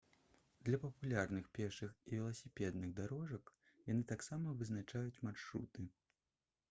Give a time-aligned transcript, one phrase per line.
[0.67, 3.53] для папулярных пешых і веласіпедных дарожак
[3.91, 5.89] яны таксама вызначаюць маршруты